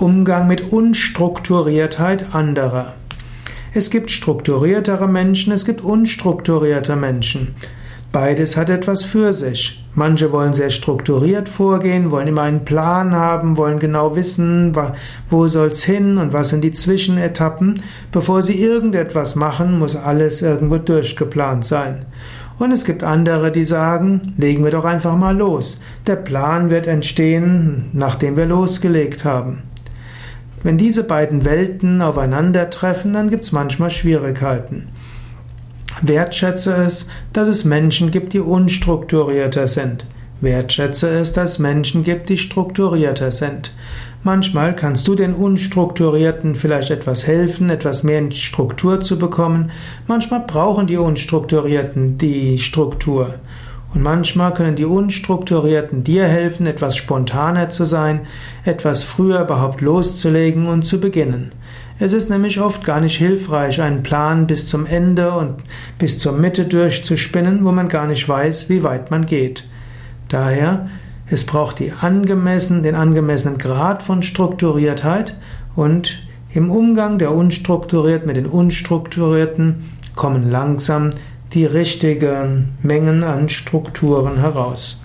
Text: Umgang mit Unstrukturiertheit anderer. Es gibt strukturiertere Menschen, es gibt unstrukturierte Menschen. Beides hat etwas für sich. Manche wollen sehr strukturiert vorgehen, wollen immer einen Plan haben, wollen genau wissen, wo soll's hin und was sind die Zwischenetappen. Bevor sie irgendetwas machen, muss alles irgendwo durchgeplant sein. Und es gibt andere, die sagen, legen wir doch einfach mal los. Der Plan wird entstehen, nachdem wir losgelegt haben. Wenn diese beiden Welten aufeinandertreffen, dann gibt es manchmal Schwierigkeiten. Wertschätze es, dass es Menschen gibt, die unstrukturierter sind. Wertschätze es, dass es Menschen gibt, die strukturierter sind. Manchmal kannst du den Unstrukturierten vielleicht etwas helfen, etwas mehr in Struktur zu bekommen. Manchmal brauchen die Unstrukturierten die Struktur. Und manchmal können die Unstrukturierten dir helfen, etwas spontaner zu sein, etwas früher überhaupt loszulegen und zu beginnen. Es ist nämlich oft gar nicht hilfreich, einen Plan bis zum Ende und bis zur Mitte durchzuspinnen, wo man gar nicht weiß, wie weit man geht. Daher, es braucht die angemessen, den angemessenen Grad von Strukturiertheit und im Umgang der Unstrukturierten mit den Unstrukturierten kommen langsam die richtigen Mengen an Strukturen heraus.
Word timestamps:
Umgang 0.00 0.46
mit 0.46 0.72
Unstrukturiertheit 0.72 2.32
anderer. 2.32 2.94
Es 3.74 3.90
gibt 3.90 4.12
strukturiertere 4.12 5.08
Menschen, 5.08 5.52
es 5.52 5.64
gibt 5.64 5.80
unstrukturierte 5.80 6.94
Menschen. 6.94 7.56
Beides 8.12 8.56
hat 8.56 8.70
etwas 8.70 9.02
für 9.02 9.34
sich. 9.34 9.84
Manche 9.94 10.30
wollen 10.30 10.54
sehr 10.54 10.70
strukturiert 10.70 11.48
vorgehen, 11.48 12.12
wollen 12.12 12.28
immer 12.28 12.42
einen 12.42 12.64
Plan 12.64 13.16
haben, 13.16 13.56
wollen 13.56 13.80
genau 13.80 14.14
wissen, 14.14 14.72
wo 15.30 15.48
soll's 15.48 15.82
hin 15.82 16.16
und 16.18 16.32
was 16.32 16.50
sind 16.50 16.62
die 16.62 16.72
Zwischenetappen. 16.72 17.82
Bevor 18.12 18.42
sie 18.42 18.54
irgendetwas 18.54 19.34
machen, 19.34 19.80
muss 19.80 19.96
alles 19.96 20.42
irgendwo 20.42 20.76
durchgeplant 20.76 21.64
sein. 21.64 22.06
Und 22.60 22.70
es 22.70 22.84
gibt 22.84 23.02
andere, 23.02 23.50
die 23.50 23.64
sagen, 23.64 24.32
legen 24.36 24.62
wir 24.62 24.70
doch 24.70 24.84
einfach 24.84 25.16
mal 25.16 25.36
los. 25.36 25.80
Der 26.06 26.16
Plan 26.16 26.70
wird 26.70 26.86
entstehen, 26.86 27.86
nachdem 27.92 28.36
wir 28.36 28.46
losgelegt 28.46 29.24
haben. 29.24 29.64
Wenn 30.62 30.78
diese 30.78 31.04
beiden 31.04 31.44
Welten 31.44 32.02
aufeinandertreffen, 32.02 33.12
dann 33.12 33.30
gibt 33.30 33.44
es 33.44 33.52
manchmal 33.52 33.90
Schwierigkeiten. 33.90 34.88
Wertschätze 36.02 36.74
es, 36.74 37.08
dass 37.32 37.48
es 37.48 37.64
Menschen 37.64 38.10
gibt, 38.10 38.32
die 38.32 38.40
unstrukturierter 38.40 39.66
sind. 39.66 40.04
Wertschätze 40.40 41.08
es, 41.08 41.32
dass 41.32 41.52
es 41.52 41.58
Menschen 41.58 42.04
gibt, 42.04 42.28
die 42.28 42.38
strukturierter 42.38 43.32
sind. 43.32 43.72
Manchmal 44.24 44.74
kannst 44.74 45.06
du 45.08 45.14
den 45.14 45.32
Unstrukturierten 45.32 46.54
vielleicht 46.56 46.90
etwas 46.90 47.26
helfen, 47.26 47.70
etwas 47.70 48.02
mehr 48.02 48.18
in 48.18 48.32
Struktur 48.32 49.00
zu 49.00 49.18
bekommen. 49.18 49.70
Manchmal 50.06 50.40
brauchen 50.40 50.86
die 50.86 50.96
Unstrukturierten 50.96 52.18
die 52.18 52.58
Struktur. 52.58 53.34
Und 53.94 54.02
manchmal 54.02 54.52
können 54.52 54.76
die 54.76 54.84
Unstrukturierten 54.84 56.04
dir 56.04 56.26
helfen, 56.26 56.66
etwas 56.66 56.96
spontaner 56.96 57.70
zu 57.70 57.84
sein, 57.84 58.20
etwas 58.64 59.02
früher 59.02 59.40
überhaupt 59.40 59.80
loszulegen 59.80 60.66
und 60.66 60.82
zu 60.82 61.00
beginnen. 61.00 61.52
Es 61.98 62.12
ist 62.12 62.30
nämlich 62.30 62.60
oft 62.60 62.84
gar 62.84 63.00
nicht 63.00 63.16
hilfreich, 63.16 63.80
einen 63.80 64.02
Plan 64.02 64.46
bis 64.46 64.68
zum 64.68 64.86
Ende 64.86 65.32
und 65.32 65.56
bis 65.98 66.18
zur 66.18 66.32
Mitte 66.32 66.66
durchzuspinnen, 66.66 67.64
wo 67.64 67.72
man 67.72 67.88
gar 67.88 68.06
nicht 68.06 68.28
weiß, 68.28 68.68
wie 68.68 68.84
weit 68.84 69.10
man 69.10 69.26
geht. 69.26 69.64
Daher, 70.28 70.88
es 71.28 71.44
braucht 71.44 71.80
die 71.80 71.92
angemessen, 71.92 72.82
den 72.82 72.94
angemessenen 72.94 73.58
Grad 73.58 74.02
von 74.02 74.22
Strukturiertheit 74.22 75.36
und 75.74 76.18
im 76.52 76.70
Umgang 76.70 77.18
der 77.18 77.32
Unstrukturierten 77.32 78.26
mit 78.26 78.36
den 78.36 78.46
Unstrukturierten 78.46 79.90
kommen 80.14 80.48
langsam 80.50 81.10
die 81.54 81.64
richtigen 81.64 82.76
Mengen 82.82 83.22
an 83.22 83.48
Strukturen 83.48 84.40
heraus. 84.40 84.98